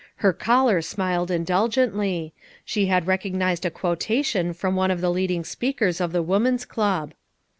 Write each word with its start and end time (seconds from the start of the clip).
Her 0.15 0.33
caller 0.33 0.81
smiled 0.81 1.29
indulgently; 1.29 2.33
she 2.65 2.87
had 2.87 3.05
recognized 3.05 3.67
a 3.67 3.69
quo 3.69 3.95
tation 3.95 4.55
from 4.55 4.75
one 4.75 4.89
of 4.89 4.99
the 4.99 5.11
leading 5.11 5.43
speakers 5.43 6.01
at 6.01 6.11
the 6.11 6.23
Woman's 6.23 6.65
Club. 6.65 7.13